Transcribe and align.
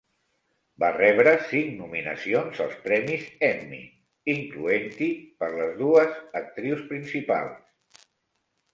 Va 0.83 0.87
rebre 0.93 1.33
cinc 1.51 1.69
nominacions 1.81 2.63
als 2.65 2.73
premis 2.87 3.29
Emmy, 3.51 3.83
incloent-hi 4.35 5.13
per 5.45 5.53
les 5.61 5.79
dues 5.87 6.19
actrius 6.45 6.87
principals. 6.93 8.05